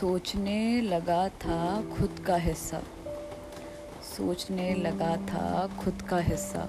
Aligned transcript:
सोचने 0.00 0.80
लगा 0.80 1.28
था 1.28 1.82
खुद 1.96 2.24
का 2.26 2.36
हिस्सा। 2.36 2.82
सोचने 4.16 4.74
लगा 4.74 5.16
था 5.16 5.70
खुद 5.80 6.02
का 6.02 6.18
हिस्सा। 6.18 6.68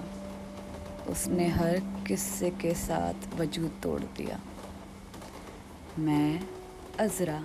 उसने 1.08 1.48
हर 1.48 1.78
किस्से 2.06 2.50
के 2.50 2.74
साथ 2.74 3.40
वजूद 3.40 3.70
तोड़ 3.82 4.00
दिया। 4.00 4.40
मैं 5.98 6.40
अजरा, 7.00 7.38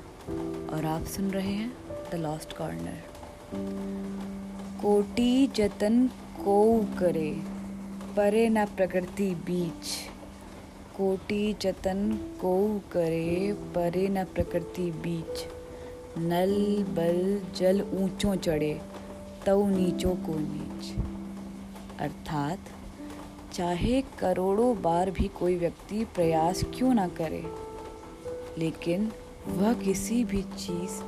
और 0.76 0.85
आप 0.85 1.04
सुन 1.04 1.31
रहे 1.31 1.54
हैं 1.54 1.74
द 2.12 2.15
लॉस्ट 2.15 2.58
कॉर्नर 2.58 3.02
कोटि 4.81 5.47
जतन 5.47 6.08
को 6.40 6.86
करे, 7.00 7.31
परे 8.15 8.50
न 8.50 8.65
प्रकृति 8.65 9.36
बीच। 9.36 9.90
कोटि 10.97 11.56
जतन 11.62 12.18
को 12.42 12.81
करे, 12.92 13.54
परे 13.54 14.08
न 14.08 14.24
प्रकृति 14.24 14.92
बीच। 14.92 15.62
नल, 16.17 16.84
बल, 16.84 17.41
जल 17.55 17.81
ऊंचों 17.81 18.35
चढ़े 18.35 18.81
तव 19.45 19.67
नीचों 19.67 20.16
को 20.16 20.40
नीच। 20.40 20.95
अर्थात, 21.99 22.59
चाहे 23.54 24.04
करोड़ों 24.20 24.81
बार 24.81 25.12
भी 25.12 25.27
कोई 25.27 25.55
व्यक्ति 25.55 26.05
प्रयास 26.05 26.63
क्यों 26.63 26.94
ना 26.94 27.07
करे, 27.07 27.44
लेकिन 28.57 29.12
वह 29.48 29.73
किसी 29.73 30.23
भी 30.23 30.41
चीज़ 30.41 31.04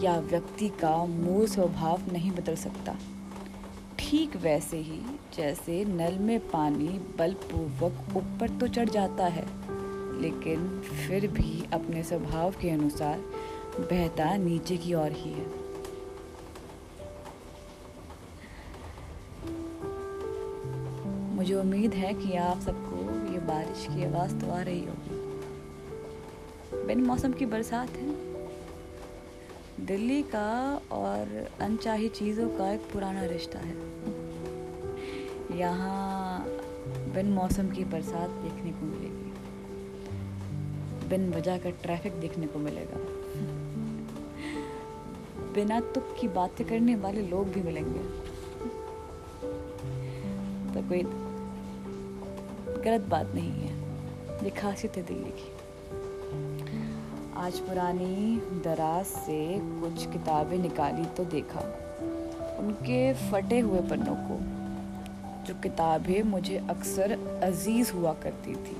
या 0.00 0.18
व्यक्ति 0.18 0.68
का 0.68 1.04
मूल 1.04 1.46
स्वभाव 1.46 2.00
नहीं 2.12 2.30
बदल 2.30 2.56
सकता। 2.56 2.96
ठीक 3.98 4.36
वैसे 4.36 4.76
ही, 4.76 5.00
जैसे 5.36 5.84
नल 5.84 6.18
में 6.18 6.40
पानी 6.40 7.00
बलपूर्वक 7.18 8.16
ऊपर 8.16 8.48
तो 8.48 8.68
चढ़ 8.68 8.88
जाता 8.88 9.26
है, 9.26 9.46
लेकिन 10.22 10.80
फिर 10.80 11.26
भी 11.26 11.64
अपने 11.72 12.02
स्वभाव 12.02 12.50
के 12.50 12.70
अनुसार 12.70 13.20
बहता 13.80 14.36
नीचे 14.36 14.76
की 14.76 14.94
ओर 14.94 15.12
ही 15.12 15.32
है। 15.32 15.46
मुझे 21.34 21.54
उम्मीद 21.54 21.94
है 21.94 22.14
कि 22.14 22.36
आप 22.36 22.60
सबको 22.60 22.96
ये 23.32 23.38
बारिश 23.38 23.86
की 23.86 24.04
आवाज़ 24.04 24.34
तो 24.36 24.50
आ 24.50 24.60
रही 24.60 24.84
होगी। 24.84 25.18
बिन 26.86 27.02
मौसम 27.02 27.32
की 27.32 27.46
बरसात 27.46 27.90
है। 27.90 28.08
दिल्ली 29.86 30.22
का 30.22 30.80
और 30.92 31.48
अनचाही 31.60 32.08
चीज़ों 32.08 32.48
का 32.48 32.72
एक 32.72 32.80
पुराना 32.80 33.24
रिश्ता 33.24 33.58
है। 33.58 33.74
यहाँ 35.58 36.44
बिन 37.14 37.26
मौसम 37.26 37.68
की 37.68 37.84
बरसात 37.84 38.30
देखने 38.30 38.70
को 38.70 38.86
मिलेगी। 38.86 39.32
बिन 41.08 41.30
वजह 41.34 41.58
का 41.58 41.70
ट्रैफ़िक 41.70 42.12
देखने 42.12 42.46
को 42.46 42.58
मिलेगा। 42.58 42.98
बिना 45.54 45.80
तुक 45.94 46.14
की 46.20 46.28
बातें 46.28 46.66
करने 46.66 46.94
वाले 46.96 47.22
लोग 47.22 47.48
भी 47.48 47.62
मिलेंगे। 47.62 48.00
तो 50.74 50.82
कोई 50.88 51.02
गलत 52.84 53.08
बात 53.10 53.32
नहीं 53.34 53.50
है, 53.50 53.72
ये 54.44 54.50
खासियत 54.50 54.96
है 54.96 55.02
दिल्ली 55.02 55.30
की। 55.30 55.48
आज 57.36 57.58
पुरानी 57.58 58.36
दराज 58.64 59.04
से 59.06 59.38
कुछ 59.80 60.06
किताबें 60.12 60.56
निकाली 60.58 61.04
तो 61.16 61.24
देखा, 61.24 61.60
उनके 62.58 63.00
फटे 63.30 63.58
हुए 63.60 63.80
पन्नों 63.80 64.14
को, 64.20 64.38
जो 65.46 65.54
किताबें 65.62 66.22
मुझे 66.22 66.56
अक्सर 66.70 67.12
अज़ीज़ 67.42 67.92
हुआ 67.92 68.12
करती 68.22 68.54
थी। 68.56 68.76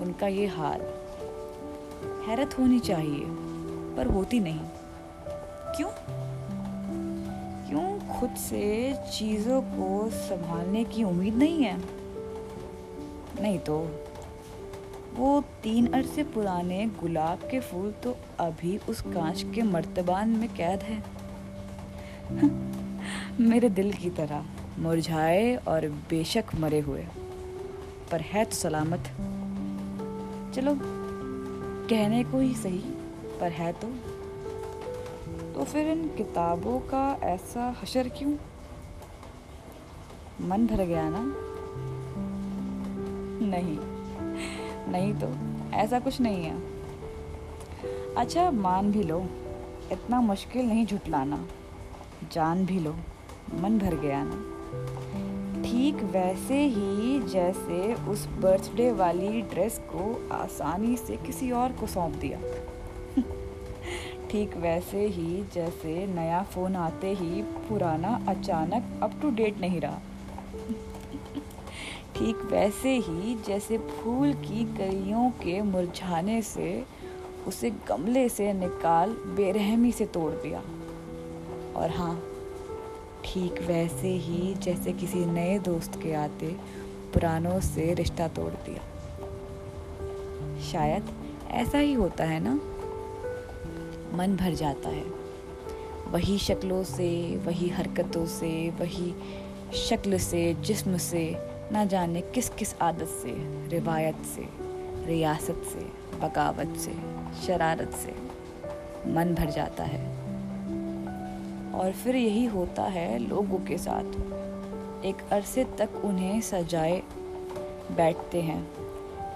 उनका 0.00 0.26
ये 0.28 0.46
हाल, 0.48 0.80
हैरत 2.26 2.58
होनी 2.58 2.78
चाहिए, 2.80 3.24
पर 3.96 4.06
होती 4.06 4.40
नहीं। 4.40 4.60
क्यों? 5.76 5.90
क्यों 7.68 8.18
खुद 8.18 8.30
से 8.30 8.94
चीज़ों 9.12 9.62
को 9.62 10.10
संभालने 10.10 10.84
की 10.84 11.04
उम्मीद 11.04 11.34
नहीं 11.34 11.62
है? 11.62 11.76
नहीं 13.40 13.58
तो 13.58 14.00
वो 15.14 15.44
तीन 15.62 15.86
अरसे 15.92 16.24
पुराने 16.24 16.86
गुलाब 16.86 17.38
के 17.38 17.60
फूल 17.60 17.92
तो 17.92 18.16
अभी 18.40 18.78
उस 18.88 19.00
कांच 19.00 19.46
के 19.54 19.62
मर्तबान 19.62 20.28
में 20.28 20.48
कैद 20.48 20.80
है। 20.80 21.02
मेरे 23.40 23.68
दिल 23.68 23.92
की 23.92 24.10
तरह 24.10 24.44
मुरझाए 24.78 25.56
और 25.56 25.86
बेशक 26.10 26.44
मरे 26.54 26.80
हुए, 26.80 27.06
पर 28.12 28.20
है 28.20 28.44
तो 28.44 28.56
सलामत। 28.56 29.10
चलो, 30.54 30.78
कहने 31.90 32.24
को 32.24 32.38
ही 32.38 32.54
सही, 32.54 32.82
पर 33.40 33.52
है 33.52 33.72
तो 33.72 33.88
तो 35.54 35.64
फिर 35.64 35.88
इन 35.88 36.08
किताबों 36.08 36.78
का 36.80 37.18
ऐसा 37.22 37.76
हशर 37.82 38.08
क्यों? 38.08 38.32
मन 40.48 40.66
भर 40.66 40.84
गया 40.84 41.08
ना? 41.10 41.22
नहीं 43.46 43.78
नहीं 44.92 45.14
तो 45.14 45.28
ऐसा 45.76 45.98
कुछ 46.00 46.20
नहीं 46.20 46.44
है। 46.44 46.62
अच्छा 48.14 48.50
मान 48.50 48.92
भी 48.92 49.02
लो, 49.02 49.20
इतना 49.92 50.20
मुश्किल 50.20 50.66
नहीं 50.66 50.86
झुटलाना। 50.86 51.46
जान 52.32 52.66
भी 52.66 52.78
लो, 52.78 52.96
मन 53.54 53.78
भर 53.78 53.94
गया 53.94 54.22
ना? 54.24 54.36
ठीक 55.62 55.94
वैसे 55.94 56.64
ही 56.64 57.20
जैसे 57.20 57.94
उस 57.94 58.26
बर्थडे 58.26 58.92
वाली 58.92 59.42
ड्रेस 59.42 59.78
को 59.78 60.28
आसानी 60.32 60.96
से 60.96 61.16
किसी 61.16 61.50
और 61.50 61.72
को 61.72 61.86
सौंप 61.86 62.14
दिया। 62.14 62.38
ठीक 64.30 64.56
वैसे 64.56 65.06
ही 65.06 65.42
जैसे 65.54 66.06
नया 66.06 66.42
फ़ोन 66.42 66.76
आते 66.76 67.12
ही 67.12 67.42
पुराना 67.68 68.08
अचानक 68.28 69.00
अप 69.02 69.12
टू 69.22 69.30
डेट 69.30 69.60
नहीं 69.60 69.80
रहा। 69.80 70.00
ठीक 72.16 72.36
वैसे 72.52 72.94
ही 72.98 73.34
जैसे 73.46 73.78
फूल 73.78 74.32
की 74.34 74.64
कलियों 74.76 75.30
के 75.42 75.60
मुरझाने 75.62 76.40
से 76.42 76.84
उसे 77.46 77.70
गमले 77.88 78.28
से 78.28 78.52
निकाल 78.52 79.12
बेरहमी 79.36 79.92
से 79.92 80.06
तोड़ 80.06 80.32
दिया। 80.32 80.62
और 81.76 81.90
हाँ 81.90 82.14
ठीक 83.24 83.62
वैसे 83.62 84.08
ही 84.08 84.54
जैसे 84.54 84.92
किसी 84.92 85.24
नए 85.26 85.58
दोस्त 85.58 86.00
के 86.02 86.14
आते 86.14 86.56
पुरानों 87.14 87.60
से 87.60 87.94
रिश्ता 87.94 88.28
तोड़ 88.28 88.52
दिया। 88.68 88.82
शायद 90.72 91.16
ऐसा 91.50 91.78
ही 91.78 91.92
होता 91.92 92.24
है 92.24 92.40
ना? 92.40 92.58
मन 94.12 94.36
भर 94.36 94.54
जाता 94.54 94.88
है। 94.88 95.04
वही 96.08 96.38
शक्लों 96.38 96.84
से, 96.84 97.36
वही 97.36 97.68
हरकतों 97.68 98.26
से, 98.26 98.70
वही 98.70 99.14
शक्ल 99.74 100.18
से, 100.18 100.54
जिस्म 100.54 100.96
से, 100.96 101.36
ना 101.72 101.84
जाने 101.84 102.20
किस 102.20 102.48
किस 102.48 102.74
आदत 102.82 103.06
से, 103.06 103.32
रिवायत 103.68 104.16
से, 104.16 104.48
रियासत 105.06 105.62
से, 105.64 105.92
बगावत 106.18 106.74
से, 106.76 106.94
शरारत 107.46 107.90
से 107.92 108.14
मन 109.10 109.34
भर 109.34 109.50
जाता 109.50 109.84
है। 109.84 110.20
और 111.72 111.92
फिर 111.92 112.16
यही 112.16 112.44
होता 112.44 112.82
है 112.82 113.18
लोगों 113.18 113.58
के 113.58 113.78
साथ। 113.78 114.12
एक 115.04 115.16
अरसे 115.32 115.64
तक 115.64 116.02
उन्हें 116.04 116.40
सजाए 116.40 117.02
बैठते 117.90 118.40
हैं। 118.40 118.70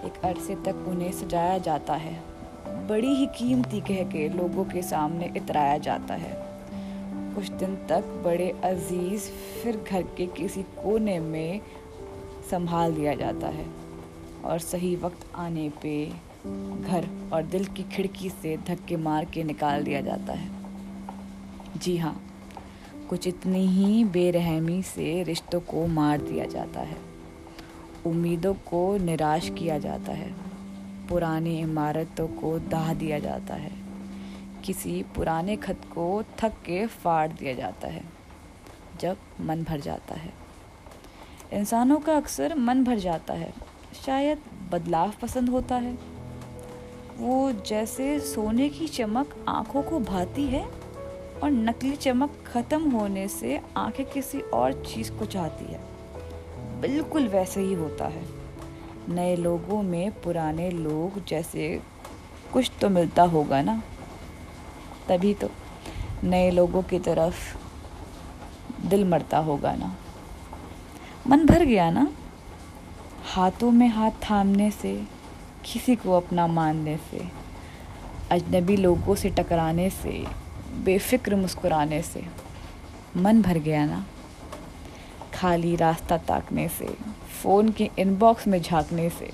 एक 0.05 0.13
अरसे 0.25 0.55
तक 0.55 0.85
उन्हें 0.89 1.13
सजाया 1.13 1.59
जाता 1.59 1.95
है। 1.95 2.34
बड़ी 2.89 3.15
ही 3.15 3.27
कीमती 3.27 3.81
कह 3.81 4.03
के 4.05 4.29
लोगों 4.29 4.65
के 4.65 4.83
सामने 4.83 5.33
इतराया 5.37 5.79
जाता 5.79 6.15
है। 6.15 6.33
कुछ 7.35 7.51
दिन 7.51 7.75
तक 7.89 8.05
बड़े 8.25 8.51
अज़ीज़ 8.65 9.29
फिर 9.63 9.77
घर 9.91 10.03
के 10.03 10.27
किसी 10.27 10.63
कोने 10.63 11.19
में 11.21 11.61
संभाल 12.51 12.95
दिया 12.95 13.15
जाता 13.15 13.47
है 13.47 13.67
और 14.45 14.59
सही 14.59 14.97
वक्त 14.97 15.27
आने 15.35 15.69
पे 15.83 16.07
घर 16.81 17.09
और 17.33 17.43
दिल 17.43 17.65
की 17.67 17.83
खिड़की 17.83 18.31
से 18.31 18.57
धक्के 18.57 18.97
मार 18.97 19.25
के 19.25 19.43
निकाल 19.45 19.83
दिया 19.83 20.01
जाता 20.01 20.33
है। 20.33 20.51
जी 21.77 21.97
हाँ 21.97 22.21
कुछ 23.09 23.27
इतनी 23.27 23.67
ही 23.67 24.05
बेरहमी 24.05 24.83
से 24.83 25.23
रिश्तों 25.23 25.61
को 25.61 25.87
मार 25.87 26.21
दिया 26.21 26.45
जाता 26.45 26.81
है। 26.81 26.97
उम्मीदों 28.07 28.55
को 28.55 28.97
निराश 28.97 29.49
किया 29.49 29.79
जाता 29.79 30.13
है। 30.13 30.54
पुरानी 31.09 31.61
इमारतों 31.61 32.29
को 32.29 32.59
दाह 32.59 32.95
दिया 32.95 33.19
जाता 33.19 33.55
है। 33.55 33.73
किसी 34.65 35.05
पुराने 35.17 35.57
खत 35.57 35.81
को 35.85 36.23
थक 36.39 36.53
के 36.53 36.87
फाड़ 36.87 37.33
दिया 37.33 37.55
जाता 37.55 37.89
है, 37.89 38.05
जब 39.01 39.17
मन 39.41 39.65
भर 39.65 39.81
जाता 39.81 40.15
है। 40.15 40.33
इंसानों 41.53 42.01
का 42.01 42.17
अक्सर 42.17 42.55
मन 42.55 42.85
भर 42.85 42.99
जाता 42.99 43.35
है। 43.35 43.53
शायद 44.07 44.39
बदलाव 44.73 45.13
पसंद 45.23 45.49
होता 45.49 45.75
है। 45.75 45.99
वो 47.19 47.53
जैसे 47.53 48.21
सोने 48.21 48.69
की 48.69 48.89
चमक 48.89 49.45
आँखों 49.49 49.83
को 49.83 50.01
भाती 50.01 50.47
है 50.47 50.65
और 51.43 51.51
नकली 51.51 51.97
चमक 51.97 52.31
ख़त्म 52.47 52.91
होने 52.91 53.29
से 53.29 53.61
आँखें 53.77 54.07
किसी 54.07 54.41
और 54.41 54.73
चीज़ 54.73 55.13
को 55.13 55.27
चाहती 55.27 55.65
है। 55.65 55.81
बिल्कुल 56.81 57.29
वैसे 57.29 57.61
ही 57.61 57.75
होता 57.75 58.05
है। 58.05 58.44
नए 59.09 59.37
लोगों 59.37 59.83
में 59.83 60.11
पुराने 60.11 60.71
लोग 60.71 61.25
जैसे 61.25 61.83
कुछ 62.53 62.71
तो 62.81 62.89
मिलता 62.89 63.23
होगा 63.23 63.63
ना? 63.63 63.83
तभी 65.09 65.35
तो 65.35 65.51
नए 66.25 66.51
लोगों 66.51 66.83
की 66.83 66.99
तरफ़ 66.99 67.57
दिल 68.87 69.05
मरता 69.05 69.39
होगा 69.39 69.73
ना? 69.73 69.97
मन 71.27 71.47
भर 71.47 71.65
गया 71.65 71.91
ना? 71.91 72.13
हाथों 73.25 73.71
में 73.71 73.89
हाथ 73.89 74.11
थामने 74.11 74.71
से, 74.71 75.05
किसी 75.65 75.97
को 75.97 76.13
अपना 76.13 76.47
मानने 76.47 76.97
से, 76.97 77.29
अजनबी 78.31 78.77
लोगों 78.77 79.15
से 79.15 79.31
टकराने 79.31 79.91
से, 79.91 80.27
बेफिक्र 80.85 81.37
मुस्कुराने 81.37 82.03
से, 82.03 82.25
मन 83.17 83.43
भर 83.43 83.59
गया 83.59 83.87
ना? 83.87 84.07
खाली 85.45 85.75
रास्ता 85.77 86.17
ताकने 86.19 86.67
से, 86.71 86.87
फ़ोन 87.43 87.69
के 87.71 87.89
इनबॉक्स 87.99 88.47
में 88.49 88.61
झांकने 88.61 89.09
से, 89.11 89.29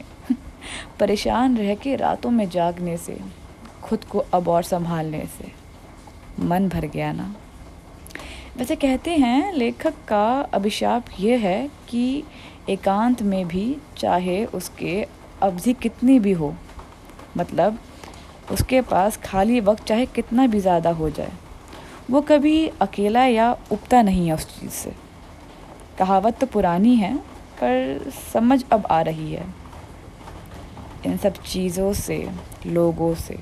परेशान 1.01 1.57
रह 1.57 1.75
के 1.75 1.95
रातों 1.97 2.31
में 2.31 2.49
जागने 2.51 2.97
से, 2.97 3.17
खुद 3.83 4.05
को 4.05 4.25
अब 4.35 4.49
और 4.49 4.63
संभालने 4.63 5.21
से, 5.29 5.51
मन 6.41 6.69
भर 6.69 6.87
गया 6.87 7.11
ना। 7.13 7.35
वैसे 8.57 8.77
कहते 8.77 9.11
हैं, 9.11 9.53
लेखक 9.53 9.95
का 10.09 10.25
अभिशाप 10.55 11.05
यह 11.21 11.39
है 11.39 11.69
कि 11.89 12.25
एकांत 12.69 13.23
में 13.23 13.47
भी, 13.49 13.77
चाहे 13.99 14.45
उसके 14.47 15.07
अवधि 15.43 15.73
कितनी 15.73 16.19
भी 16.19 16.33
हो 16.33 16.55
मतलब 17.37 17.79
उसके 18.53 18.81
पास 18.83 19.17
खाली 19.17 19.61
वक्त 19.61 19.85
चाहे 19.85 20.07
कितना 20.09 20.47
भी 20.47 20.61
ज़्यादा 20.61 20.91
हो 20.93 21.11
जाए, 21.11 21.33
वो 22.11 22.21
कभी 22.23 22.67
अकेला 22.81 23.25
या 23.27 23.53
उगता 23.73 24.03
नहीं 24.03 24.27
है 24.27 24.35
उस 24.35 24.47
चीज़ 24.51 24.73
से। 24.73 24.95
कहावत 26.01 26.39
तो 26.39 26.47
पुरानी 26.47 26.97
है, 26.97 27.17
पर 27.63 28.11
समझ 28.33 28.65
अब 28.73 28.87
आ 28.87 29.01
रही 29.01 29.33
है। 29.33 29.55
इन 31.07 31.17
सब 31.17 31.33
चीज़ों 31.33 31.93
से, 31.93 32.31
लोगों 32.67 33.15
से, 33.15 33.39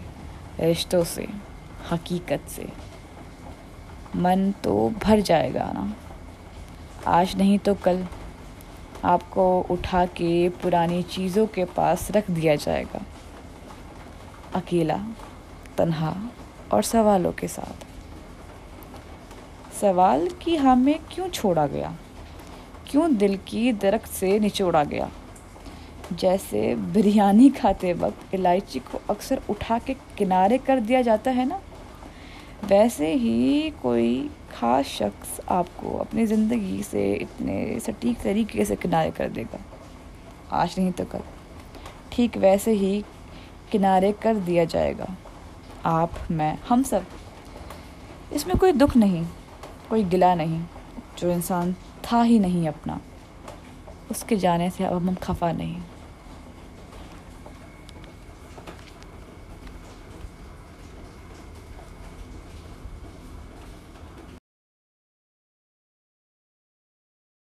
रिश्तों 0.60 1.04
से, 1.04 1.26
हकीकत 1.90 2.48
से, 2.48 2.68
मन 4.16 4.54
तो 4.64 4.92
भर 5.04 5.20
जाएगा 5.20 5.72
ना। 5.74 5.94
आज 7.06 7.36
नहीं 7.36 7.58
तो 7.58 7.74
कल 7.74 8.06
आपको 9.04 9.60
उठा 9.60 10.06
के 10.06 10.48
पुरानी 10.48 11.02
चीज़ों 11.02 11.46
के 11.46 11.64
पास 11.64 12.10
रख 12.10 12.30
दिया 12.30 12.54
जाएगा। 12.56 13.00
अकेला, 14.54 14.98
तन्हा 15.76 16.14
और 16.72 16.82
सवालों 16.82 17.32
के 17.32 17.48
साथ। 17.48 17.86
सवाल 19.80 20.28
कि 20.28 20.56
हमें 20.56 20.98
क्यों 21.14 21.28
छोड़ा 21.28 21.66
गया? 21.66 21.94
क्यों 22.90 23.16
दिल 23.16 23.36
की 23.36 23.72
दरख्त 23.72 24.10
से 24.10 24.38
निचोड़ा 24.38 24.84
गया? 24.84 25.10
जैसे 26.12 26.74
बिरयानी 26.74 27.50
खाते 27.50 27.92
वक्त 27.92 28.34
इलायची 28.34 28.78
को 28.78 29.00
अक्सर 29.10 29.40
उठा 29.50 29.78
के 29.78 29.94
किनारे 30.18 30.58
कर 30.58 30.80
दिया 30.80 31.02
जाता 31.02 31.30
है 31.30 31.44
ना? 31.44 31.60
वैसे 32.64 33.12
ही 33.14 33.70
कोई 33.82 34.30
ख़ास 34.52 34.86
शख्स 34.86 35.40
आपको 35.48 35.96
अपनी 35.98 36.26
ज़िंदगी 36.26 36.82
से 36.82 37.12
इतने 37.14 37.80
सटीक 37.80 38.20
तरीके 38.20 38.64
से 38.64 38.76
किनारे 38.76 39.10
कर 39.10 39.28
देगा। 39.28 39.58
आज 40.52 40.74
नहीं 40.78 40.92
तो 40.92 41.04
कल। 41.04 41.20
ठीक 42.12 42.36
वैसे 42.36 42.72
ही 42.72 43.04
किनारे 43.72 44.12
कर 44.12 44.36
दिया 44.36 44.64
जाएगा। 44.64 45.16
आप, 45.84 46.12
मैं, 46.30 46.58
हम 46.68 46.82
सब। 46.82 47.06
इसमें 48.32 48.56
कोई 48.56 48.72
दुख 48.72 48.96
नहीं, 48.96 49.24
कोई 49.90 50.04
गिला 50.04 50.34
नहीं, 50.34 50.62
जो 51.18 51.30
इंसान 51.30 51.74
था 52.12 52.22
ही 52.22 52.38
नहीं 52.38 52.68
अपना। 52.68 53.00
उसके 54.10 54.36
जाने 54.36 54.70
से 54.70 54.84
अब 54.84 54.92
हम 54.92 55.14
खफा 55.14 55.52
नहीं। 55.52 55.82